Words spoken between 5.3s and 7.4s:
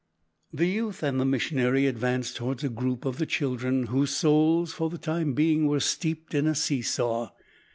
being, were steeped in a see saw.